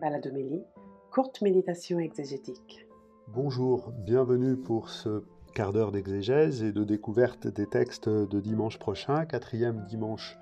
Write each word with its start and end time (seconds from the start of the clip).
Baladomélie, 0.00 0.64
courte 1.10 1.42
méditation 1.42 1.98
exégétique. 1.98 2.86
Bonjour, 3.28 3.92
bienvenue 3.98 4.56
pour 4.56 4.88
ce 4.88 5.24
quart 5.52 5.74
d'heure 5.74 5.92
d'exégèse 5.92 6.62
et 6.62 6.72
de 6.72 6.84
découverte 6.84 7.46
des 7.46 7.66
textes 7.66 8.08
de 8.08 8.40
dimanche 8.40 8.78
prochain, 8.78 9.26
quatrième 9.26 9.84
dimanche 9.84 10.38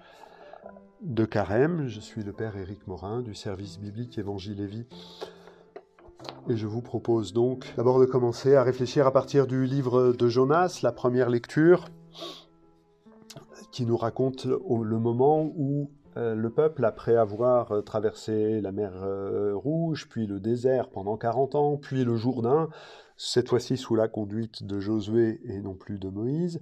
de 1.00 1.24
carême. 1.24 1.88
Je 1.88 1.98
suis 1.98 2.22
le 2.22 2.32
Père 2.32 2.56
Éric 2.56 2.86
Morin 2.86 3.20
du 3.20 3.34
service 3.34 3.80
biblique 3.80 4.16
Évangile 4.16 4.60
et 4.60 4.66
Vie. 4.66 4.86
Et 6.48 6.56
je 6.56 6.68
vous 6.68 6.82
propose 6.82 7.32
donc 7.32 7.74
d'abord 7.76 7.98
de 7.98 8.06
commencer 8.06 8.54
à 8.54 8.62
réfléchir 8.62 9.08
à 9.08 9.12
partir 9.12 9.48
du 9.48 9.64
livre 9.66 10.12
de 10.12 10.28
Jonas, 10.28 10.80
la 10.84 10.92
première 10.92 11.30
lecture, 11.30 11.88
qui 13.72 13.86
nous 13.86 13.96
raconte 13.96 14.44
le 14.44 14.98
moment 14.98 15.52
où 15.56 15.90
le 16.16 16.50
peuple, 16.50 16.84
après 16.84 17.16
avoir 17.16 17.72
euh, 17.72 17.82
traversé 17.82 18.60
la 18.60 18.72
mer 18.72 18.92
euh, 19.02 19.54
Rouge, 19.54 20.08
puis 20.08 20.26
le 20.26 20.40
désert 20.40 20.88
pendant 20.90 21.16
40 21.16 21.54
ans, 21.54 21.76
puis 21.76 22.04
le 22.04 22.16
Jourdain, 22.16 22.68
cette 23.16 23.48
fois-ci 23.48 23.76
sous 23.76 23.94
la 23.94 24.08
conduite 24.08 24.64
de 24.64 24.80
Josué 24.80 25.40
et 25.44 25.60
non 25.60 25.74
plus 25.74 25.98
de 25.98 26.08
Moïse, 26.08 26.60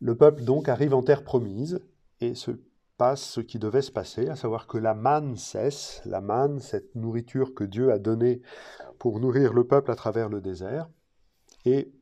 le 0.00 0.16
peuple 0.16 0.44
donc 0.44 0.68
arrive 0.68 0.94
en 0.94 1.02
terre 1.02 1.24
promise 1.24 1.80
et 2.20 2.34
se 2.34 2.52
passe 2.96 3.22
ce 3.22 3.40
qui 3.40 3.58
devait 3.58 3.82
se 3.82 3.92
passer, 3.92 4.28
à 4.28 4.36
savoir 4.36 4.66
que 4.66 4.78
la 4.78 4.94
manne 4.94 5.36
cesse, 5.36 6.02
la 6.04 6.20
manne, 6.20 6.60
cette 6.60 6.94
nourriture 6.94 7.54
que 7.54 7.64
Dieu 7.64 7.92
a 7.92 7.98
donnée 7.98 8.40
pour 8.98 9.20
nourrir 9.20 9.52
le 9.52 9.66
peuple 9.66 9.90
à 9.90 9.96
travers 9.96 10.28
le 10.28 10.40
désert, 10.40 10.88
et 11.64 11.92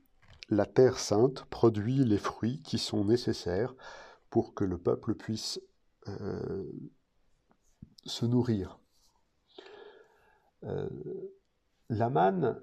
la 0.51 0.67
terre 0.67 0.99
sainte 0.99 1.45
produit 1.47 2.05
les 2.05 2.19
fruits 2.19 2.61
qui 2.63 2.79
sont 2.79 3.05
nécessaires 3.05 3.75
pour 4.31 4.55
que 4.55 4.65
le 4.65 4.79
peuple 4.79 5.15
puisse 5.15 5.61
euh, 6.09 6.65
se 8.05 8.27
nourrir. 8.27 8.79
Euh, 10.65 10.89
la 11.89 12.11
manne 12.11 12.63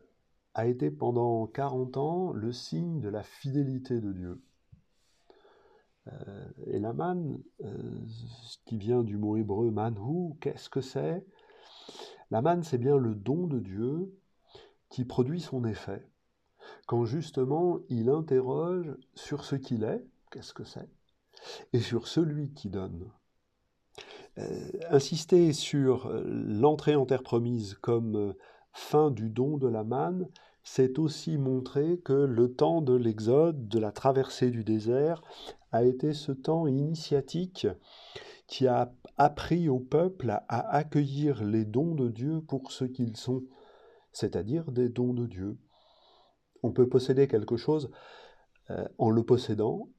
a 0.53 0.67
été 0.67 0.92
pendant 0.92 1.47
40 1.47 1.97
ans 1.97 2.34
le 2.34 2.52
signe 2.52 3.00
de 3.00 3.09
la 3.09 3.23
fidélité 3.23 4.00
de 4.00 4.12
Dieu. 4.12 4.44
Euh, 6.08 6.50
et 6.67 6.80
la 6.80 6.94
manne, 6.94 7.42
qui 8.66 8.78
vient 8.78 9.03
du 9.03 9.17
mot 9.17 9.38
hébreu 9.38 9.72
manhu, 9.72 10.34
qu'est-ce 10.39 10.69
que 10.69 10.81
c'est? 10.81 11.25
La 12.31 12.42
manne, 12.42 12.64
c'est 12.64 12.78
bien 12.78 12.97
le 12.97 13.16
don 13.16 13.47
de 13.47 13.59
Dieu 13.59 14.14
qui 14.89 15.06
produit 15.06 15.42
son 15.42 15.66
effet. 15.66 16.08
Quand 16.86 17.06
justement 17.06 17.80
il 17.89 18.09
interroge 18.09 18.95
sur 19.16 19.45
ce 19.45 19.56
qu'il 19.56 19.84
est, 19.84 20.06
qu'est-ce 20.31 20.53
que 20.53 20.64
c'est, 20.64 20.89
et 21.73 21.80
sur 21.80 22.08
celui 22.08 22.53
qui 22.53 22.69
donne. 22.69 23.12
Euh, 24.38 24.70
insister 24.90 25.52
sur 25.52 26.08
euh, 26.08 26.24
l'entrée 26.26 26.96
en 26.96 27.06
terre 27.06 27.24
promise 27.24 27.74
comme 27.82 28.16
euh, 28.16 28.34
fin 28.72 29.12
du 29.12 29.30
don 29.30 29.58
de 29.58 29.68
la 29.68 29.84
manne, 29.84 30.30
c'est 30.64 31.00
aussi 31.00 31.38
montrer 31.38 32.00
que 32.00 32.14
le 32.14 32.54
temps 32.54 32.82
de 32.82 32.96
l'exode, 32.96 33.68
de 33.68 33.78
la 33.78 33.92
traversée 33.92 34.50
du 34.50 34.64
désert, 34.64 35.22
a 35.74 35.84
été 35.84 36.14
ce 36.14 36.32
temps 36.32 36.66
initiatique 36.66 37.68
qui 38.48 38.68
a 38.68 38.94
appris 39.18 39.68
au 39.68 39.80
peuple 39.80 40.30
à 40.30 40.76
accueillir 40.76 41.44
les 41.44 41.66
dons 41.66 41.96
de 41.96 42.08
Dieu 42.08 42.42
pour 42.42 42.72
ce 42.72 42.86
qu'ils 42.86 43.18
sont, 43.18 43.44
c'est-à-dire 44.14 44.72
des 44.72 44.88
dons 44.88 45.14
de 45.14 45.26
Dieu. 45.26 45.58
On 46.64 46.72
peut 46.72 46.88
posséder 46.88 47.28
quelque 47.28 47.58
chose 47.58 47.92
en 48.98 49.09
le 49.09 49.24
possédant 49.24 49.90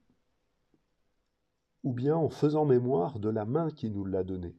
ou 1.84 1.92
bien 1.92 2.16
en 2.16 2.28
faisant 2.28 2.64
mémoire 2.64 3.18
de 3.18 3.28
la 3.28 3.44
main 3.44 3.70
qui 3.70 3.90
nous 3.90 4.04
l'a 4.04 4.22
donné. 4.22 4.54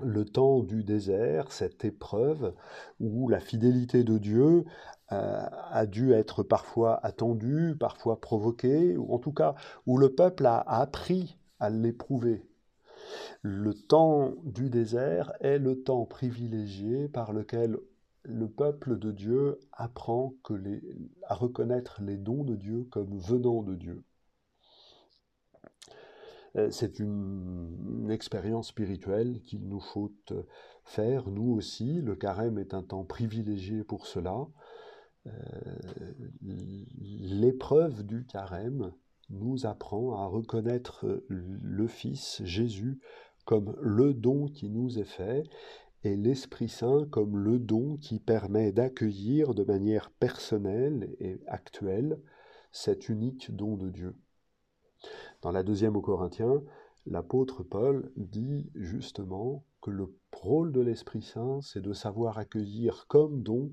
Le 0.00 0.24
temps 0.24 0.60
du 0.60 0.84
désert, 0.84 1.50
cette 1.50 1.84
épreuve 1.84 2.54
où 3.00 3.28
la 3.28 3.40
fidélité 3.40 4.04
de 4.04 4.18
Dieu 4.18 4.64
euh, 5.12 5.44
a 5.70 5.86
dû 5.86 6.12
être 6.12 6.44
parfois 6.44 7.04
attendue, 7.04 7.74
parfois 7.78 8.20
provoquée, 8.20 8.96
ou 8.96 9.12
en 9.12 9.18
tout 9.18 9.32
cas 9.32 9.56
où 9.86 9.98
le 9.98 10.14
peuple 10.14 10.46
a 10.46 10.60
appris 10.60 11.36
à 11.58 11.70
l'éprouver. 11.70 12.44
Le 13.42 13.74
temps 13.74 14.34
du 14.44 14.70
désert 14.70 15.32
est 15.40 15.58
le 15.58 15.82
temps 15.82 16.04
privilégié 16.04 17.08
par 17.08 17.32
lequel 17.32 17.76
le 18.22 18.48
peuple 18.48 18.98
de 18.98 19.10
Dieu 19.10 19.58
apprend 19.72 20.34
à 21.24 21.34
reconnaître 21.34 22.00
les 22.02 22.16
dons 22.16 22.44
de 22.44 22.54
Dieu 22.54 22.86
comme 22.90 23.18
venant 23.18 23.62
de 23.62 23.74
Dieu. 23.74 24.04
Euh, 26.56 26.70
c'est 26.70 26.98
une, 26.98 28.08
expérience 28.10 28.68
spirituelle 28.68 29.40
qu'il 29.42 29.68
nous 29.68 29.80
faut 29.80 30.12
euh, 30.32 30.42
faire, 30.84 31.30
nous 31.30 31.52
aussi. 31.52 32.00
Le 32.00 32.16
carême 32.16 32.58
est 32.58 32.74
un 32.74 32.82
temps 32.82 33.04
privilégié 33.04 33.84
pour 33.84 34.06
cela. 34.06 34.48
Euh, 35.26 35.32
l'épreuve 36.40 38.04
du 38.04 38.24
carême 38.26 38.92
nous 39.28 39.64
apprend 39.64 40.14
à 40.14 40.26
reconnaître 40.26 41.22
le 41.28 41.86
Fils, 41.86 42.42
Jésus, 42.44 43.00
comme 43.44 43.76
le 43.80 44.12
don 44.12 44.46
qui 44.48 44.70
nous 44.70 44.98
est 44.98 45.04
fait, 45.04 45.44
et 46.02 46.16
l'Esprit 46.16 46.68
Saint 46.68 47.06
comme 47.10 47.36
le 47.38 47.58
don 47.58 47.96
qui 47.98 48.18
permet 48.18 48.72
d'accueillir 48.72 49.54
de 49.54 49.62
manière 49.62 50.10
personnelle 50.10 51.14
et 51.20 51.40
actuelle 51.46 52.18
cet 52.72 53.08
unique 53.08 53.54
don 53.54 53.76
de 53.76 53.90
Dieu. 53.90 54.16
Dans 55.42 55.52
la 55.52 55.62
deuxième 55.62 55.96
aux 55.96 56.02
Corinthiens, 56.02 56.62
l'apôtre 57.06 57.62
Paul 57.62 58.12
dit 58.16 58.70
justement 58.74 59.64
que 59.80 59.90
le 59.90 60.14
rôle 60.32 60.72
de 60.72 60.80
l'Esprit 60.80 61.22
Saint, 61.22 61.60
c'est 61.60 61.82
de 61.82 61.92
savoir 61.92 62.38
accueillir 62.38 63.06
comme 63.08 63.42
don 63.42 63.72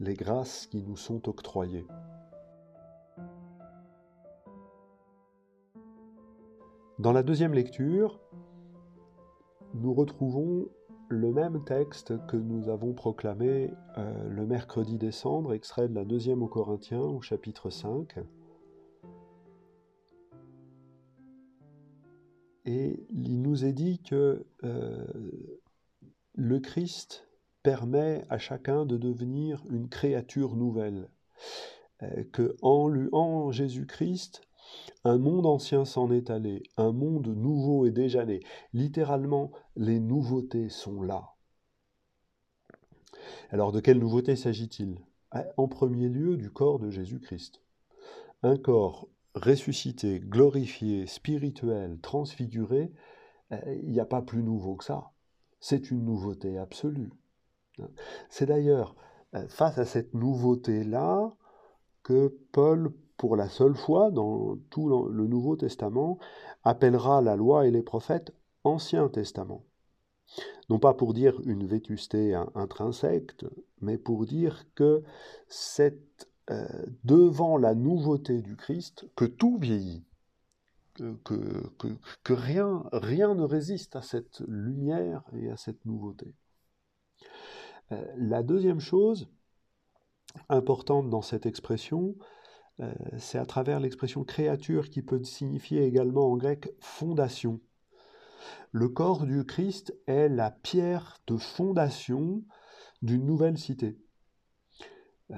les 0.00 0.14
grâces 0.14 0.66
qui 0.66 0.82
nous 0.82 0.96
sont 0.96 1.28
octroyées. 1.28 1.86
Dans 6.98 7.12
la 7.12 7.22
deuxième 7.22 7.54
lecture, 7.54 8.20
nous 9.74 9.94
retrouvons 9.94 10.68
le 11.08 11.32
même 11.32 11.64
texte 11.64 12.14
que 12.26 12.36
nous 12.36 12.68
avons 12.68 12.92
proclamé 12.92 13.70
euh, 13.96 14.28
le 14.28 14.44
mercredi 14.46 14.98
décembre, 14.98 15.52
extrait 15.52 15.88
de 15.88 15.94
la 15.94 16.04
deuxième 16.04 16.42
aux 16.42 16.48
Corinthiens 16.48 17.00
au 17.00 17.20
chapitre 17.20 17.70
5. 17.70 18.18
Et 22.68 23.06
il 23.08 23.40
nous 23.40 23.64
est 23.64 23.72
dit 23.72 23.98
que 24.02 24.44
euh, 24.62 25.06
le 26.34 26.60
Christ 26.60 27.26
permet 27.62 28.26
à 28.28 28.36
chacun 28.36 28.84
de 28.84 28.98
devenir 28.98 29.64
une 29.70 29.88
créature 29.88 30.54
nouvelle. 30.54 31.08
Euh, 32.02 32.24
que 32.30 32.56
en, 32.60 32.92
en 33.12 33.50
Jésus-Christ, 33.52 34.42
un 35.04 35.16
monde 35.16 35.46
ancien 35.46 35.86
s'en 35.86 36.10
est 36.10 36.28
allé, 36.28 36.62
un 36.76 36.92
monde 36.92 37.28
nouveau 37.28 37.86
est 37.86 37.90
déjà 37.90 38.26
né. 38.26 38.40
Littéralement, 38.74 39.50
les 39.74 39.98
nouveautés 39.98 40.68
sont 40.68 41.00
là. 41.00 41.36
Alors 43.48 43.72
de 43.72 43.80
quelle 43.80 43.98
nouveauté 43.98 44.36
s'agit-il? 44.36 44.98
En 45.56 45.68
premier 45.68 46.10
lieu, 46.10 46.36
du 46.36 46.50
corps 46.50 46.78
de 46.78 46.90
Jésus-Christ. 46.90 47.62
Un 48.42 48.58
corps 48.58 49.08
ressuscité, 49.38 50.20
glorifié, 50.20 51.06
spirituel, 51.06 51.98
transfiguré, 52.00 52.92
euh, 53.52 53.80
il 53.82 53.92
n'y 53.92 54.00
a 54.00 54.06
pas 54.06 54.22
plus 54.22 54.42
nouveau 54.42 54.76
que 54.76 54.84
ça. 54.84 55.10
C'est 55.60 55.90
une 55.90 56.04
nouveauté 56.04 56.58
absolue. 56.58 57.10
C'est 58.28 58.46
d'ailleurs 58.46 58.94
euh, 59.34 59.46
face 59.48 59.78
à 59.78 59.84
cette 59.84 60.14
nouveauté-là 60.14 61.32
que 62.02 62.36
Paul, 62.52 62.92
pour 63.16 63.36
la 63.36 63.48
seule 63.48 63.76
fois 63.76 64.10
dans 64.10 64.56
tout 64.70 64.88
le 64.88 65.26
Nouveau 65.26 65.56
Testament, 65.56 66.18
appellera 66.64 67.20
la 67.20 67.36
loi 67.36 67.66
et 67.66 67.70
les 67.70 67.82
prophètes 67.82 68.32
Ancien 68.64 69.08
Testament. 69.08 69.64
Non 70.68 70.78
pas 70.78 70.94
pour 70.94 71.14
dire 71.14 71.40
une 71.44 71.66
vétusté 71.66 72.34
intrinsèque, 72.54 73.32
mais 73.80 73.96
pour 73.96 74.26
dire 74.26 74.64
que 74.74 75.02
cette 75.48 76.28
euh, 76.50 76.66
devant 77.04 77.58
la 77.58 77.74
nouveauté 77.74 78.40
du 78.40 78.56
Christ 78.56 79.06
que 79.16 79.26
tout 79.26 79.58
vieillit, 79.58 80.04
que, 80.94 82.32
rien, 82.32 83.34
ne 83.34 83.42
résiste 83.42 83.96
à 83.96 84.02
cette 84.02 84.40
lumière 84.48 85.22
et 85.34 85.50
à 85.50 85.56
cette 85.56 85.84
nouveauté. 85.84 86.34
Euh, 87.92 88.02
la 88.16 88.42
deuxième 88.42 88.80
chose 88.80 89.28
importante 90.48 91.10
dans 91.10 91.22
cette 91.22 91.44
expression, 91.46 92.16
euh, 92.80 92.92
c'est 93.18 93.38
à 93.38 93.46
travers 93.46 93.78
l'expression 93.78 94.24
créature 94.24 94.88
qui 94.88 95.02
peut 95.02 95.22
signifier 95.24 95.84
également 95.84 96.30
en 96.32 96.36
grec 96.36 96.70
fondation. 96.80 97.60
Le 98.72 98.88
corps 98.88 99.26
du 99.26 99.44
Christ 99.44 99.94
est 100.06 100.28
la 100.28 100.50
pierre 100.50 101.18
de 101.26 101.36
fondation 101.36 102.42
d'une 103.02 103.26
nouvelle 103.26 103.58
cité. 103.58 103.98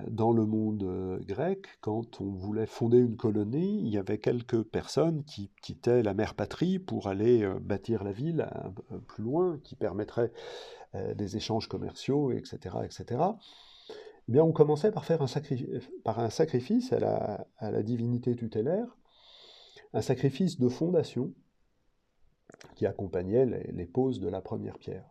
Dans 0.08 0.32
le 0.32 0.46
monde 0.46 1.20
grec, 1.26 1.66
quand 1.80 2.20
on 2.20 2.30
voulait 2.30 2.66
fonder 2.66 2.98
une 2.98 3.16
colonie, 3.16 3.80
il 3.80 3.88
y 3.88 3.98
avait 3.98 4.18
quelques 4.18 4.62
personnes 4.62 5.24
qui 5.24 5.50
quittaient 5.62 6.02
la 6.02 6.14
mère 6.14 6.34
patrie 6.34 6.78
pour 6.78 7.08
aller 7.08 7.44
bâtir 7.60 8.04
la 8.04 8.12
ville 8.12 8.48
plus 9.08 9.24
loin, 9.24 9.58
qui 9.64 9.74
permettrait 9.74 10.32
des 10.94 11.36
échanges 11.36 11.66
commerciaux, 11.66 12.30
etc., 12.30 12.76
etc. 12.84 13.20
Eh 14.28 14.32
bien, 14.32 14.44
on 14.44 14.52
commençait 14.52 14.92
par 14.92 15.04
faire 15.04 15.22
un, 15.22 15.26
par 16.04 16.20
un 16.20 16.30
sacrifice 16.30 16.92
à 16.92 17.00
la, 17.00 17.48
à 17.58 17.72
la 17.72 17.82
divinité 17.82 18.36
tutélaire, 18.36 18.96
un 19.92 20.02
sacrifice 20.02 20.58
de 20.58 20.68
fondation 20.68 21.34
qui 22.74 22.86
accompagnait 22.86 23.46
les, 23.46 23.86
poses 23.86 24.20
de 24.20 24.28
la 24.28 24.40
première 24.40 24.78
pierre. 24.78 25.08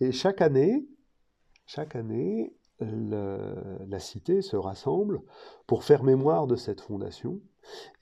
Et 0.00 0.12
chaque 0.12 0.40
année, 0.40 0.86
chaque 1.66 1.96
année, 1.96 2.54
la 2.80 3.98
cité 3.98 4.42
se 4.42 4.56
rassemble 4.56 5.20
pour 5.66 5.84
faire 5.84 6.02
mémoire 6.02 6.46
de 6.46 6.56
cette 6.56 6.80
fondation. 6.80 7.40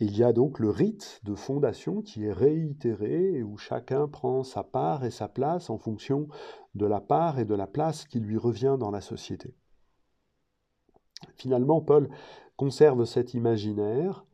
il 0.01 0.17
y 0.17 0.25
a 0.25 0.33
donc 0.33 0.59
le 0.59 0.69
rite 0.69 1.21
de 1.23 1.35
fondation 1.35 2.03
qui 2.03 2.25
est 2.25 2.33
réitéré 2.33 3.35
et 3.35 3.43
où 3.43 3.57
chacun 3.57 4.09
prend 4.09 4.43
sa 4.43 4.63
part 4.63 5.05
et 5.05 5.11
sa 5.11 5.29
place 5.29 5.71
en 5.71 5.79
fonction 5.79 6.29
de 6.75 6.87
la 6.87 7.01
part 7.01 7.39
et 7.39 7.45
de 7.45 7.55
la 7.55 7.67
place 7.67 8.05
qui 8.05 8.21
lui 8.21 8.37
revient 8.37 8.77
dans 8.79 8.91
la 8.91 9.01
société. 9.01 9.55
Finalement, 11.37 11.81
Paul 11.81 12.09
conserve 12.57 13.05
cet 13.05 13.35
imaginaire, 13.35 14.25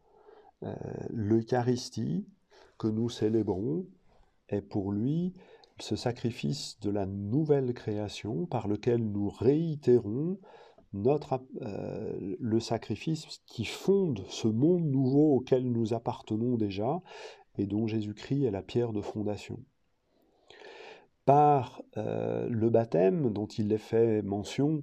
euh, 0.63 0.75
l'Eucharistie, 1.11 2.27
que 2.79 2.89
nous 2.89 3.11
célébrons 3.11 3.87
est 4.49 4.63
pour 4.63 4.91
lui 4.91 5.35
ce 5.83 5.97
sacrifice 5.97 6.79
de 6.81 6.91
la 6.91 7.07
nouvelle 7.07 7.75
création 7.75 8.47
par 8.47 8.69
lequel 8.69 9.03
nous 9.03 9.29
réitérons 9.29 10.39
notre, 10.93 11.41
euh, 11.63 12.37
le 12.39 12.61
sacrifice 12.61 13.43
qui 13.47 13.65
fonde 13.65 14.25
ce 14.29 14.49
monde 14.49 14.85
nouveau 14.85 15.37
auquel 15.37 15.71
nous 15.71 15.95
appartenons 15.95 16.57
déjà 16.57 17.01
et 17.59 17.67
dont 17.67 17.87
Jésus-Christ 17.87 18.45
est 18.45 18.51
la 18.51 18.63
pierre 18.63 18.93
de 18.93 19.01
fondation. 19.01 19.61
Par 21.25 21.83
euh, 21.97 22.49
le 22.49 22.71
baptême 22.71 23.33
dont 23.33 23.47
il 23.47 23.73
est 23.73 23.79
fait 23.79 24.23
mention 24.23 24.83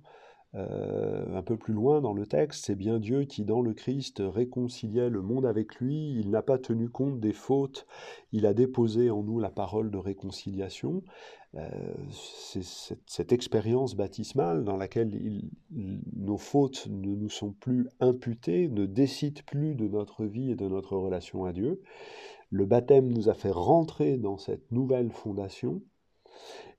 euh, 0.56 1.36
un 1.36 1.44
peu 1.44 1.58
plus 1.58 1.74
loin 1.74 2.02
dans 2.02 2.14
le 2.14 2.26
texte, 2.26 2.66
c'est 2.66 2.76
bien 2.76 3.00
Dieu 3.00 3.26
qui, 3.26 3.44
dans 3.44 3.62
le 3.62 3.74
Christ, 3.74 4.24
réconciliait 4.26 5.10
le 5.10 5.22
monde 5.22 5.46
avec 5.46 5.76
lui. 5.76 6.14
Il 6.20 6.30
n'a 6.30 6.42
pas 6.42 6.58
tenu 6.58 6.90
compte 6.90 7.20
des 7.20 7.34
fautes. 7.34 7.86
Il 8.32 8.46
a 8.46 8.54
déposé 8.54 9.10
en 9.10 9.24
nous 9.24 9.40
la 9.40 9.50
parole 9.50 9.92
de 9.92 9.98
réconciliation. 9.98 11.04
Euh, 11.56 11.70
c'est 12.12 12.64
cette, 13.06 13.32
expérience 13.32 13.96
baptismale 13.96 14.64
dans 14.64 14.78
laquelle 14.78 15.12
nos 15.72 16.38
fautes 16.38 16.88
ne 16.88 17.16
nous 17.16 17.30
sont 17.30 17.52
plus 17.52 17.88
imputées, 18.00 18.68
ne 18.68 18.86
décident 18.86 19.42
plus 19.46 19.76
de 19.76 19.88
notre 19.88 20.26
vie 20.26 20.52
et 20.52 20.56
de 20.56 20.68
notre 20.68 20.96
relation 20.96 21.46
à 21.46 21.54
Dieu. 21.54 21.82
Le 22.50 22.66
baptême 22.66 23.10
nous 23.10 23.30
a 23.30 23.34
fait 23.34 23.52
rentrer 23.52 24.18
dans 24.18 24.38
cette 24.38 24.72
nouvelle 24.72 25.12
fondation 25.12 25.82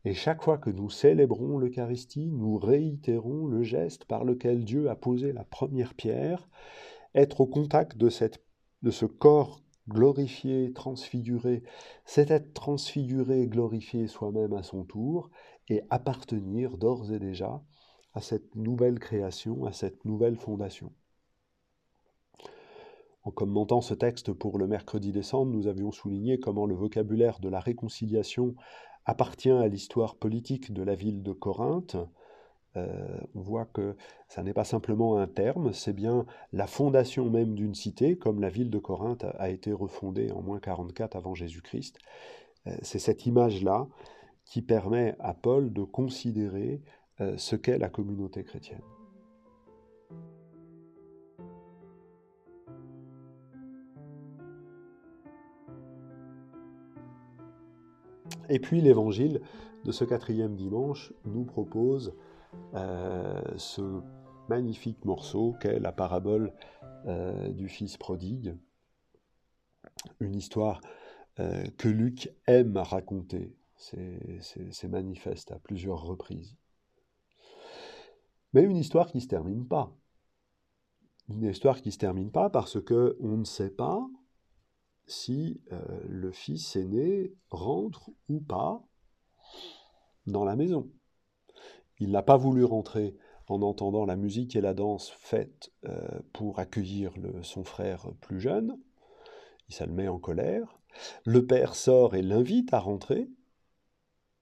et 0.04 0.14
chaque 0.14 0.42
fois 0.42 0.58
que 0.58 0.70
nous 0.70 0.90
célébrons 0.90 1.58
l'Eucharistie, 1.58 2.30
nous 2.30 2.56
réitérons 2.56 3.46
le 3.46 3.62
geste 3.62 4.04
par 4.04 4.24
lequel 4.24 4.64
Dieu 4.64 4.88
a 4.88 4.94
posé 4.96 5.32
la 5.32 5.44
première 5.44 5.94
pierre, 5.94 6.48
être 7.14 7.40
au 7.40 7.46
contact 7.46 7.96
de, 7.96 8.08
ce 8.08 9.04
corps 9.04 9.62
glorifié, 9.88 10.72
transfiguré, 10.72 11.62
c'est 12.04 12.30
être 12.30 12.54
transfiguré, 12.54 13.46
glorifié 13.48 14.06
soi-même 14.06 14.52
à 14.52 14.62
son 14.62 14.84
tour, 14.84 15.30
et 15.68 15.82
appartenir 15.90 16.78
d'ores 16.78 17.12
et 17.12 17.18
déjà 17.18 17.62
à 18.14 18.20
cette 18.20 18.54
nouvelle 18.54 18.98
création, 18.98 19.64
à 19.64 19.72
cette 19.72 20.04
nouvelle 20.04 20.36
fondation. 20.36 20.92
En 23.28 23.30
commentant 23.30 23.82
ce 23.82 23.92
texte 23.92 24.32
pour 24.32 24.56
le 24.56 24.66
mercredi 24.66 25.12
décembre, 25.12 25.52
nous 25.52 25.66
avions 25.66 25.92
souligné 25.92 26.40
comment 26.40 26.64
le 26.64 26.74
vocabulaire 26.74 27.40
de 27.40 27.50
la 27.50 27.60
réconciliation 27.60 28.54
appartient 29.04 29.50
à 29.50 29.68
l'histoire 29.68 30.16
politique 30.16 30.72
de 30.72 30.82
la 30.82 30.94
ville 30.94 31.22
de 31.22 31.32
Corinthe. 31.32 31.98
Euh, 32.78 33.20
on 33.34 33.42
voit 33.42 33.66
que 33.66 33.96
ça 34.28 34.42
n'est 34.42 34.54
pas 34.54 34.64
simplement 34.64 35.18
un 35.18 35.26
terme, 35.26 35.74
c'est 35.74 35.92
bien 35.92 36.24
la 36.54 36.66
fondation 36.66 37.28
même 37.28 37.54
d'une 37.54 37.74
cité, 37.74 38.16
comme 38.16 38.40
la 38.40 38.48
ville 38.48 38.70
de 38.70 38.78
Corinthe 38.78 39.26
a 39.36 39.50
été 39.50 39.74
refondée 39.74 40.32
en 40.32 40.40
moins 40.40 40.58
44 40.58 41.14
avant 41.14 41.34
Jésus-Christ. 41.34 41.98
Euh, 42.66 42.78
c'est 42.80 42.98
cette 42.98 43.26
image-là 43.26 43.88
qui 44.46 44.62
permet 44.62 45.16
à 45.18 45.34
Paul 45.34 45.70
de 45.70 45.82
considérer 45.82 46.80
euh, 47.20 47.36
ce 47.36 47.56
qu'est 47.56 47.76
la 47.76 47.90
communauté 47.90 48.42
chrétienne. 48.42 48.80
Et 58.48 58.58
puis 58.58 58.80
l'évangile 58.80 59.40
de 59.84 59.92
ce 59.92 60.04
quatrième 60.04 60.56
dimanche 60.56 61.12
nous 61.24 61.44
propose 61.44 62.14
euh, 62.74 63.42
ce 63.56 64.00
magnifique 64.48 65.04
morceau 65.04 65.54
qu'est 65.60 65.78
la 65.78 65.92
parabole 65.92 66.52
euh, 67.06 67.48
du 67.48 67.68
Fils 67.68 67.96
prodigue, 67.96 68.56
une 70.20 70.34
histoire 70.34 70.80
euh, 71.40 71.64
que 71.76 71.88
Luc 71.88 72.30
aime 72.46 72.78
raconter. 72.78 73.54
C'est 73.76 74.88
manifeste 74.88 75.52
à 75.52 75.58
plusieurs 75.58 76.02
reprises. 76.02 76.56
Mais 78.52 78.62
une 78.62 78.76
histoire 78.76 79.06
qui 79.06 79.18
ne 79.18 79.22
se 79.22 79.28
termine 79.28 79.68
pas. 79.68 79.94
Une 81.28 81.44
histoire 81.44 81.80
qui 81.80 81.90
ne 81.90 81.92
se 81.92 81.98
termine 81.98 82.32
pas 82.32 82.50
parce 82.50 82.82
qu'on 82.82 83.36
ne 83.36 83.44
sait 83.44 83.70
pas 83.70 84.08
si 85.08 85.60
euh, 85.72 85.80
le 86.06 86.30
fils 86.30 86.76
aîné 86.76 87.32
rentre 87.50 88.10
ou 88.28 88.40
pas 88.40 88.82
dans 90.26 90.44
la 90.44 90.56
maison. 90.56 90.88
Il 91.98 92.10
n'a 92.10 92.22
pas 92.22 92.36
voulu 92.36 92.64
rentrer 92.64 93.16
en 93.48 93.62
entendant 93.62 94.04
la 94.04 94.16
musique 94.16 94.54
et 94.54 94.60
la 94.60 94.74
danse 94.74 95.10
faites 95.10 95.72
euh, 95.86 96.20
pour 96.32 96.58
accueillir 96.58 97.14
son 97.42 97.64
frère 97.64 98.06
plus 98.20 98.40
jeune. 98.40 98.78
Ça 99.68 99.86
le 99.86 99.92
met 99.92 100.08
en 100.08 100.18
colère. 100.18 100.80
Le 101.24 101.46
père 101.46 101.74
sort 101.74 102.14
et 102.14 102.22
l'invite 102.22 102.72
à 102.72 102.78
rentrer. 102.78 103.28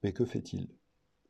Mais 0.03 0.13
que 0.13 0.25
fait-il? 0.25 0.69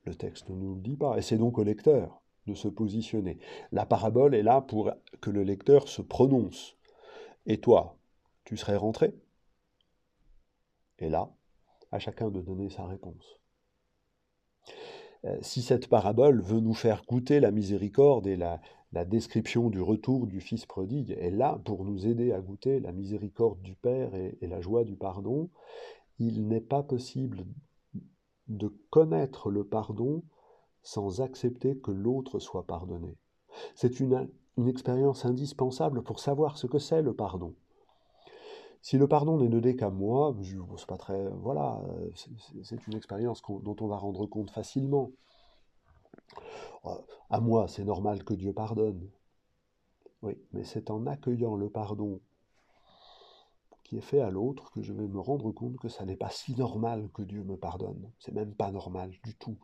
Le 0.04 0.16
texte 0.16 0.50
ne 0.50 0.56
nous 0.56 0.76
le 0.76 0.82
dit 0.82 0.98
pas. 0.98 1.18
Et 1.18 1.22
c'est 1.22 1.38
donc 1.38 1.58
au 1.58 1.64
lecteur 1.64 2.22
de 2.48 2.54
se 2.54 2.68
positionner. 2.68 3.40
La 3.72 3.86
parabole 3.86 4.34
est 4.34 4.44
là 4.44 4.62
pour 4.62 4.92
que 5.22 5.30
le 5.30 5.44
lecteur 5.44 5.88
se 5.88 6.02
prononce. 6.02 6.78
Et 7.46 7.60
toi, 7.60 7.98
tu 8.44 8.58
serais 8.58 8.78
rentré? 8.78 9.14
Et 11.00 11.10
là, 11.10 11.30
à 11.92 12.00
chacun 12.00 12.30
de 12.30 12.42
donner 12.42 12.70
sa 12.70 12.86
réponse. 12.86 13.40
Euh, 15.26 15.38
si 15.42 15.62
cette 15.62 15.88
parabole 15.88 16.42
veut 16.42 16.60
nous 16.60 16.74
faire 16.74 17.04
goûter 17.08 17.40
la 17.40 17.52
miséricorde 17.52 18.28
et 18.28 18.36
la, 18.36 18.62
description 19.06 19.70
du 19.70 19.80
retour 19.80 20.26
du 20.26 20.42
Fils 20.42 20.66
prodigue 20.66 21.16
est 21.20 21.30
là 21.30 21.62
pour 21.66 21.86
nous 21.86 22.08
aider 22.08 22.32
à 22.32 22.42
goûter 22.42 22.80
la 22.80 22.92
miséricorde 22.92 23.62
du 23.62 23.76
Père 23.76 24.16
et, 24.16 24.36
la 24.42 24.60
joie 24.60 24.86
du 24.86 24.96
pardon, 24.96 25.52
il 26.18 26.48
n'est 26.48 26.62
pas 26.62 26.82
possible 26.82 27.46
de 28.48 28.74
connaître 28.90 29.52
le 29.52 29.64
pardon 29.64 30.24
sans 30.82 31.22
accepter 31.22 31.78
que 31.78 31.92
l'autre 31.92 32.40
soit 32.40 32.66
pardonné. 32.66 33.18
C'est 33.76 34.00
une 34.00 34.30
expérience 34.66 35.26
indispensable 35.26 36.02
pour 36.02 36.20
savoir 36.20 36.58
ce 36.58 36.66
que 36.66 36.80
c'est 36.80 37.04
le 37.04 37.14
pardon. 37.14 37.54
Si 38.88 38.98
le 38.98 39.06
pardon 39.06 39.38
n'est 39.38 39.50
donné 39.50 39.76
qu'à 39.76 39.90
moi, 39.90 40.34
c'est 40.78 40.88
pas 40.88 40.96
très. 40.96 41.28
Voilà, 41.42 41.82
c'est 42.64 42.88
une 42.88 42.96
expérience 42.96 43.42
dont 43.42 43.76
on 43.82 43.88
va 43.88 43.98
rendre 43.98 44.26
compte 44.28 44.50
facilement. 44.50 45.12
Euh, 46.86 46.92
à 47.30 47.42
moi, 47.42 47.68
c'est 47.68 47.84
normal 47.84 48.24
que 48.24 48.34
Dieu 48.34 48.54
pardonne. 48.54 49.10
Oui, 50.22 50.38
mais 50.54 50.64
c'est 50.64 50.90
en 50.90 51.06
accueillant 51.06 51.58
le 51.58 51.70
pardon 51.70 52.22
qui 53.84 53.98
est 53.98 54.02
fait 54.10 54.22
à 54.22 54.30
l'autre 54.30 54.72
que 54.72 54.82
je 54.82 54.94
vais 54.94 55.10
me 55.10 55.20
rendre 55.20 55.52
compte 55.52 55.76
que 55.76 55.90
ça 55.90 56.06
n'est 56.06 56.16
pas 56.16 56.30
si 56.30 56.56
normal 56.56 57.10
que 57.14 57.24
Dieu 57.24 57.44
me 57.44 57.58
pardonne. 57.58 58.10
C'est 58.20 58.34
même 58.34 58.56
pas 58.56 58.72
normal 58.72 59.12
du 59.22 59.36
tout. 59.36 59.58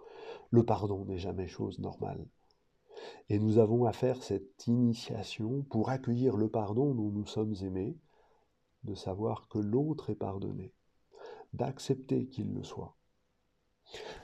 Le 0.50 0.66
pardon 0.66 1.06
n'est 1.06 1.18
jamais 1.18 1.48
chose 1.48 1.80
normale. 1.80 2.28
Et 3.30 3.40
nous 3.40 3.58
avons 3.58 3.86
à 3.86 3.94
faire 3.94 4.22
cette 4.22 4.68
initiation 4.68 5.62
pour 5.70 5.92
accueillir 5.92 6.36
le 6.36 6.50
pardon 6.50 6.94
dont 6.94 7.10
nous 7.10 7.26
sommes 7.26 7.56
aimés, 7.62 7.96
de 8.84 8.96
savoir 8.96 9.48
que 9.48 9.60
l'autre 9.60 10.10
est 10.10 10.16
pardonné, 10.16 10.74
d'accepter 11.54 12.28
qu'il 12.28 12.54
le 12.54 12.64
soit. 12.64 12.96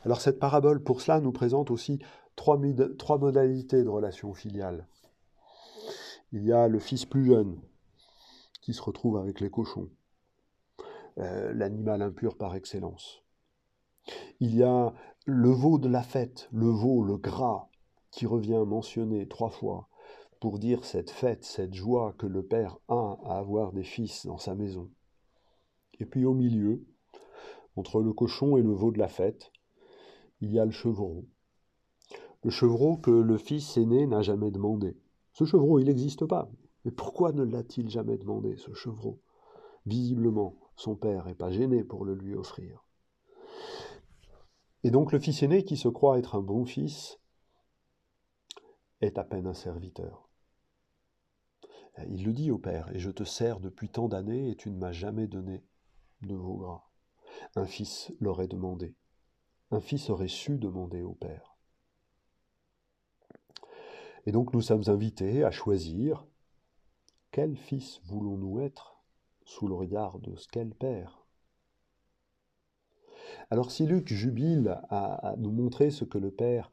Alors 0.04 0.22
cette 0.22 0.40
parabole, 0.40 0.84
pour 0.84 1.02
cela, 1.02 1.20
nous 1.20 1.32
présente 1.32 1.72
aussi 1.72 2.00
trois, 2.36 2.58
modalités 2.58 3.84
de 3.84 3.90
relation 3.90 4.34
filiale. 4.34 4.88
Il 6.32 6.44
y 6.44 6.54
a 6.54 6.68
le 6.68 6.80
fils 6.80 7.06
plus 7.06 7.26
jeune 7.26 7.60
qui 8.62 8.74
se 8.74 8.82
retrouve 8.82 9.18
avec 9.18 9.40
les 9.40 9.50
cochons, 9.50 9.90
euh, 11.18 11.54
l'animal 11.54 12.02
impur 12.02 12.38
par 12.38 12.56
excellence. 12.56 13.24
Il 14.40 14.56
y 14.56 14.64
a 14.64 14.94
le 15.26 15.50
veau 15.50 15.78
de 15.78 15.90
la 15.90 16.02
fête, 16.02 16.48
le 16.52 16.70
veau, 16.70 17.04
le 17.04 17.18
gras, 17.18 17.70
qui 18.12 18.26
revient 18.26 18.64
mentionné 18.66 19.28
trois 19.28 19.50
fois, 19.50 19.90
pour 20.40 20.60
dire 20.60 20.86
cette 20.86 21.10
fête, 21.10 21.44
cette 21.44 21.74
joie 21.74 22.14
que 22.18 22.26
le 22.26 22.44
Père 22.44 22.78
a 22.88 23.18
à 23.26 23.38
avoir 23.38 23.74
des 23.74 23.84
fils 23.84 24.26
dans 24.26 24.38
sa 24.38 24.56
maison. 24.56 24.90
Et 26.00 26.06
puis 26.06 26.26
au 26.26 26.34
milieu, 26.34 26.86
entre 27.76 28.02
le 28.02 28.14
cochon 28.14 28.58
et 28.58 28.62
le 28.62 28.72
veau 28.72 28.92
de 28.92 29.00
la 29.00 29.10
fête, 29.10 29.52
il 30.42 30.52
y 30.52 30.60
a 30.60 30.66
le 30.66 30.72
chevreau. 30.72 31.26
Le 32.44 32.50
chevreau 32.50 32.98
que 32.98 33.12
le 33.12 33.38
fils 33.38 33.76
aîné 33.76 34.08
n'a 34.08 34.22
jamais 34.22 34.52
demandé. 34.52 34.98
Ce 35.34 35.44
chevreau, 35.44 35.80
il 35.80 35.86
n'existe 35.86 36.26
pas. 36.26 36.50
Mais 36.86 36.92
pourquoi 36.92 37.34
ne 37.34 37.44
l'a-t-il 37.44 37.90
jamais 37.90 38.18
demandé, 38.18 38.56
ce 38.56 38.74
chevreau? 38.74 39.20
Visiblement, 39.86 40.56
son 40.78 40.96
père 40.96 41.26
n'est 41.26 41.36
pas 41.36 41.52
gêné 41.52 41.84
pour 41.84 42.06
le 42.06 42.16
lui 42.16 42.36
offrir. 42.36 42.86
Et 44.84 44.92
donc 44.92 45.12
le 45.12 45.20
fils 45.20 45.44
aîné, 45.44 45.66
qui 45.66 45.76
se 45.76 45.90
croit 45.90 46.18
être 46.18 46.36
un 46.36 46.42
bon 46.42 46.64
fils, 46.64 47.20
est 49.02 49.18
à 49.18 49.26
peine 49.26 49.48
un 49.48 49.54
serviteur. 49.54 50.29
Il 52.08 52.26
le 52.26 52.34
dit 52.34 52.52
au 52.52 52.58
père, 52.58 52.90
et 52.94 53.00
je 53.00 53.12
te 53.12 53.24
sers 53.24 53.60
depuis 53.60 53.90
tant 53.90 54.08
d'années, 54.08 54.50
et 54.50 54.56
tu 54.56 54.72
ne 54.72 54.78
m'as 54.78 54.92
jamais 54.92 55.28
donné 55.28 55.64
de 56.22 56.36
vos 56.36 56.56
gras. 56.56 56.90
Un 57.56 57.66
fils 57.66 58.12
l'aurait 58.20 58.48
demandé. 58.48 58.96
Un 59.72 59.82
fils 59.82 60.10
aurait 60.10 60.28
su 60.28 60.58
demander 60.58 61.04
au 61.04 61.14
père. 61.14 61.58
Et 64.26 64.32
donc 64.32 64.54
nous 64.54 64.62
sommes 64.62 64.84
invités 64.88 65.44
à 65.44 65.52
choisir 65.52 66.26
quel 67.32 67.56
fils 67.56 68.02
voulons-nous 68.06 68.60
être 68.60 69.00
sous 69.46 69.68
le 69.68 69.76
regard 69.76 70.20
de 70.20 70.36
ce 70.36 70.48
qu'elle 70.48 70.74
père 70.74 71.26
Alors 73.50 73.72
si 73.72 73.86
Luc 73.86 74.08
jubile 74.08 74.80
à, 74.90 75.36
nous 75.38 75.52
montrer 75.52 75.92
ce 75.92 76.06
que 76.06 76.18
le 76.18 76.32
Père 76.32 76.72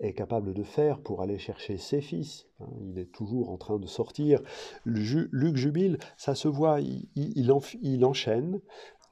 est 0.00 0.14
capable 0.14 0.52
de 0.52 0.62
faire 0.62 1.00
pour 1.00 1.22
aller 1.22 1.38
chercher 1.38 1.76
ses 1.76 2.00
fils, 2.00 2.46
hein, 2.60 2.66
il 2.80 2.98
est 2.98 3.12
toujours 3.12 3.50
en 3.50 3.56
train 3.56 3.78
de 3.78 3.86
sortir, 3.86 4.40
Luc 4.84 5.56
jubile, 5.56 5.98
ça 6.16 6.34
se 6.34 6.48
voit, 6.48 6.80
il, 6.80 8.04
enchaîne 8.04 8.60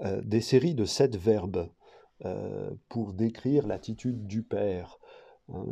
euh, 0.00 0.20
des 0.22 0.40
séries 0.40 0.74
de 0.74 0.84
sept 0.84 1.16
verbes 1.16 1.68
euh, 2.24 2.70
pour 2.88 3.12
décrire 3.12 3.66
l'attitude 3.66 4.26
du 4.26 4.42
Père. 4.42 4.98
Hein, 5.48 5.64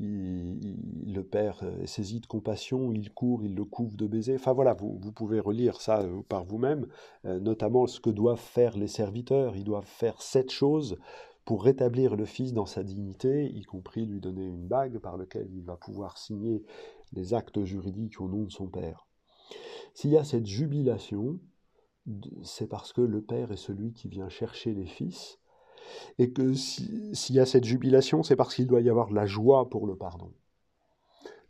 le 0.00 1.22
père 1.22 1.62
est 1.82 1.86
saisi 1.86 2.20
de 2.20 2.26
compassion, 2.26 2.92
il 2.92 3.12
court, 3.12 3.44
il 3.44 3.54
le 3.54 3.64
couvre 3.64 3.96
de 3.96 4.06
baisers. 4.06 4.34
Enfin 4.36 4.52
voilà, 4.52 4.74
vous, 4.74 5.12
pouvez 5.12 5.40
relire 5.40 5.80
ça 5.80 6.00
euh, 6.00 6.22
par 6.28 6.44
vous-même, 6.44 6.86
euh, 7.26 7.38
notamment 7.38 7.86
ce 7.86 8.00
que 8.00 8.10
doivent 8.10 8.40
faire 8.40 8.76
les 8.76 8.88
serviteurs. 8.88 9.56
Ils 9.56 9.64
doivent 9.64 9.86
faire 9.86 10.20
sept 10.20 10.50
choses 10.50 10.98
pour 11.44 11.64
rétablir 11.64 12.16
le 12.16 12.24
Fils 12.24 12.52
dans 12.52 12.66
sa 12.66 12.82
dignité, 12.82 13.46
y 13.46 13.62
compris 13.62 14.06
lui 14.06 14.20
donner 14.20 14.46
une 14.46 14.66
bague 14.66 14.98
par 14.98 15.16
laquelle 15.16 15.50
il 15.52 15.64
va 15.64 15.76
pouvoir 15.76 16.16
signer 16.16 16.64
les 17.12 17.34
actes 17.34 17.64
juridiques 17.64 18.20
au 18.20 18.28
nom 18.28 18.44
de 18.44 18.50
son 18.50 18.66
Père. 18.66 19.06
S'il 19.92 20.10
y 20.10 20.16
a 20.16 20.24
cette 20.24 20.46
jubilation, 20.46 21.38
c'est 22.42 22.66
parce 22.66 22.92
que 22.92 23.02
le 23.02 23.22
Père 23.22 23.52
est 23.52 23.56
celui 23.56 23.92
qui 23.92 24.08
vient 24.08 24.28
chercher 24.28 24.72
les 24.72 24.86
fils 24.86 25.38
et 26.18 26.32
que 26.32 26.54
s'il 26.54 27.36
y 27.36 27.40
a 27.40 27.46
cette 27.46 27.64
jubilation, 27.64 28.22
c'est 28.22 28.36
parce 28.36 28.54
qu'il 28.54 28.66
doit 28.66 28.80
y 28.80 28.88
avoir 28.88 29.12
la 29.12 29.26
joie 29.26 29.68
pour 29.68 29.86
le 29.86 29.96
pardon. 29.96 30.32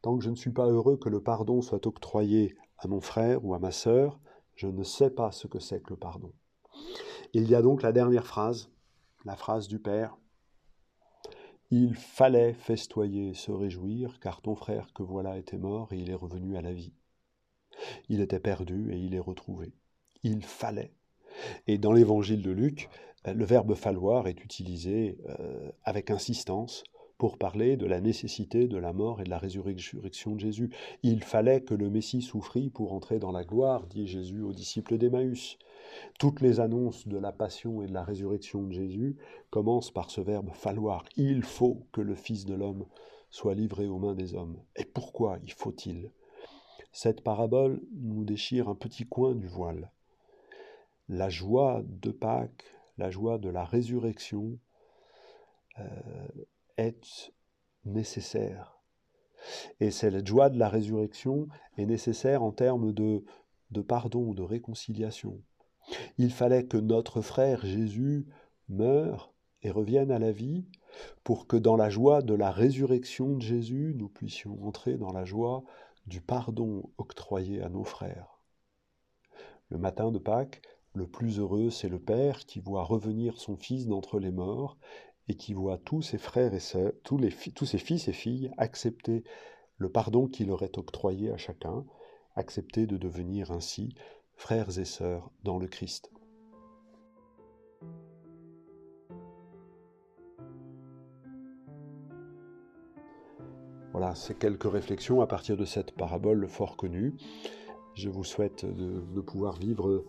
Tant 0.03 0.19
que 0.19 0.25
je 0.25 0.31
ne 0.31 0.37
suis 0.37 0.53
pas 0.53 0.67
heureux 0.67 0.97
que 0.97 1.09
le 1.09 1.23
pardon 1.23 1.63
soit 1.63 1.87
octroyé 1.87 2.57
à 2.79 2.89
mon 2.89 3.01
frère 3.01 3.45
ou 3.45 3.55
à 3.55 3.59
ma 3.59 3.71
sœur, 3.71 4.21
je 4.57 4.67
ne 4.67 4.83
sais 4.83 5.11
pas 5.11 5.33
ce 5.33 5.47
que 5.47 5.61
c'est 5.61 5.81
que 5.81 5.91
le 5.91 5.97
pardon. 5.97 6.33
Il 7.33 7.49
y 7.49 7.55
a 7.55 7.63
donc 7.63 7.83
la 7.83 7.93
dernière 7.93 8.27
phrase, 8.27 8.71
la 9.25 9.37
phrase 9.37 9.69
du 9.69 9.79
Père. 9.79 10.17
Il 11.71 11.95
fallait 11.95 12.55
festoyer 12.55 13.35
se 13.35 13.51
réjouir, 13.51 14.21
car 14.21 14.43
ton 14.43 14.55
frère 14.55 14.93
que 14.95 15.03
voilà 15.03 15.39
était 15.39 15.59
mort 15.59 15.93
et 15.93 15.99
il 15.99 16.11
est 16.11 16.15
revenu 16.15 16.57
à 16.57 16.63
la 16.63 16.73
vie. 16.73 16.93
Il 18.09 18.21
était 18.21 18.41
perdu 18.41 18.93
et 18.93 18.99
il 18.99 19.15
est 19.15 19.21
retrouvé. 19.21 19.73
Il 20.23 20.43
fallait. 20.43 20.93
Et 21.67 21.79
dans 21.79 21.93
l'évangile 21.93 22.43
de 22.43 22.51
Luc, 22.51 22.89
le 23.27 23.45
verbe 23.45 23.75
falloir 23.75 24.29
est 24.29 24.45
utilisé 24.45 25.19
euh, 25.41 25.73
avec 25.83 26.11
insistance 26.11 26.85
pour 27.17 27.39
parler 27.39 27.77
de 27.77 27.87
la 27.87 28.01
nécessité 28.01 28.69
de 28.69 28.77
la 28.77 28.93
mort 28.93 29.21
et 29.21 29.25
de 29.25 29.31
la 29.31 29.39
résurrection 29.39 30.35
de 30.35 30.41
Jésus. 30.41 30.71
Il 31.03 31.23
fallait 31.23 31.63
que 31.63 31.75
le 31.75 31.89
Messie 31.89 32.23
souffrit 32.23 32.71
pour 32.71 32.93
entrer 32.93 33.19
dans 33.19 33.33
la 33.33 33.45
gloire, 33.45 33.87
dit 33.87 34.07
Jésus 34.07 34.43
aux 34.43 34.53
disciples 34.53 34.99
d'Emmaüs. 34.99 35.59
Toutes 36.19 36.41
les 36.41 36.61
annonces 36.61 37.09
de 37.09 37.19
la 37.19 37.33
passion 37.33 37.83
et 37.83 37.87
de 37.87 37.93
la 37.93 38.05
résurrection 38.05 38.63
de 38.63 38.73
Jésus 38.73 39.17
commencent 39.51 39.91
par 39.91 40.11
ce 40.11 40.21
verbe 40.21 40.51
falloir. 40.53 41.05
Il 41.17 41.43
faut 41.43 41.87
que 41.93 42.01
le 42.01 42.15
Fils 42.15 42.45
de 42.45 42.55
l'homme 42.55 42.87
soit 43.31 43.55
livré 43.55 43.87
aux 43.87 43.99
mains 43.99 44.15
des 44.15 44.35
hommes. 44.35 44.59
Et 44.77 44.85
pourquoi 44.85 45.39
il 45.43 45.53
faut-il? 45.53 46.11
Cette 46.93 47.23
parabole 47.23 47.83
nous 47.93 48.25
déchire 48.25 48.69
un 48.69 48.77
petit 48.77 49.07
coin 49.07 49.35
du 49.35 49.49
voile. 49.49 49.91
La 51.09 51.29
joie 51.29 51.83
de 51.85 52.11
Pâques 52.11 52.75
la 52.99 53.11
joie 53.11 53.39
de 53.39 53.49
la 53.49 53.65
résurrection 53.65 54.59
euh, 55.79 56.29
est 56.77 57.33
nécessaire. 57.85 58.81
Et 59.81 59.91
cette 59.91 60.27
joie 60.27 60.49
de 60.49 60.59
la 60.59 60.69
résurrection 60.69 61.49
est 61.77 61.87
nécessaire 61.87 62.43
en 62.43 62.53
termes 62.53 62.93
de, 62.93 63.25
de 63.71 63.83
pardon, 63.83 64.33
de 64.33 64.43
réconciliation. 64.43 65.41
Il 66.19 66.31
fallait 66.31 66.67
que 66.67 66.77
notre 66.77 67.21
frère 67.21 67.65
Jésus 67.65 68.27
meure 68.69 69.33
et 69.63 69.71
revienne 69.71 70.11
à 70.11 70.19
la 70.19 70.33
vie 70.33 70.65
pour 71.25 71.47
que 71.47 71.57
dans 71.57 71.77
la 71.77 71.91
joie 71.91 72.23
de 72.23 72.35
la 72.35 72.51
résurrection 72.51 73.37
de 73.37 73.43
Jésus, 73.43 73.95
nous 73.97 74.09
puissions 74.09 74.63
entrer 74.65 74.97
dans 74.97 75.13
la 75.13 75.25
joie 75.25 75.65
du 76.07 76.21
pardon 76.21 76.91
octroyé 76.99 77.63
à 77.63 77.69
nos 77.69 77.85
frères. 77.85 78.41
Le 79.71 79.79
matin 79.79 80.13
de 80.13 80.19
Pâques, 80.19 80.63
le 80.95 81.07
plus 81.07 81.41
heureux, 81.41 81.71
c'est 81.71 81.89
le 81.89 81.99
Père 81.99 82.45
qui 82.47 82.61
voit 82.61 82.85
revenir 82.85 83.39
son 83.39 83.57
Fils 83.57 83.87
d'entre 83.87 84.21
les 84.21 84.31
morts 84.31 84.79
et 85.29 85.35
qui 85.35 85.55
voit 85.55 85.79
tous 85.79 86.03
ses 86.03 86.19
frères 86.19 86.55
et 86.55 86.61
sœurs, 86.61 86.93
tous, 87.03 87.19
ses 87.65 87.79
fils 87.79 88.09
et 88.09 88.13
filles 88.13 88.51
accepter 88.59 89.25
le 89.79 89.91
pardon 89.91 90.29
qu'il 90.29 90.49
leur 90.49 90.63
est 90.63 90.79
octroyé 90.79 91.31
à 91.31 91.37
chacun, 91.37 91.85
accepter 92.37 92.87
de 92.87 92.97
devenir 92.97 93.51
ainsi 93.51 93.95
frères 94.37 94.79
et 94.79 94.85
sœurs 94.85 95.31
dans 95.43 95.59
le 95.59 95.67
Christ. 95.67 96.11
Voilà, 103.93 104.15
c'est 104.15 104.39
quelques 104.39 104.71
réflexions 104.71 105.21
à 105.21 105.27
partir 105.27 105.57
de 105.57 105.65
cette 105.65 105.93
parabole 105.93 106.49
fort 106.49 106.77
connue. 106.77 107.15
Je 107.95 108.09
vous 108.09 108.25
souhaite 108.25 108.65
de 108.65 109.21
pouvoir 109.21 109.55
vivre 109.55 110.05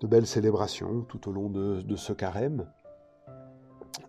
de 0.00 0.06
belles 0.06 0.26
célébrations 0.26 1.02
tout 1.02 1.28
au 1.28 1.32
long 1.32 1.50
de, 1.50 1.96
ce 1.96 2.12
carême. 2.12 2.70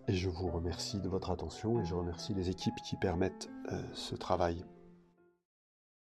Et 0.08 0.14
je 0.14 0.28
vous 0.28 0.48
remercie 0.48 1.00
de 1.00 1.08
votre 1.08 1.30
attention 1.30 1.80
et 1.80 1.84
je 1.84 1.94
remercie 1.94 2.34
les 2.34 2.48
équipes 2.48 2.74
qui 2.84 2.96
permettent 2.96 3.50
euh, 3.72 3.82
ce 3.92 4.14
travail. 4.14 4.64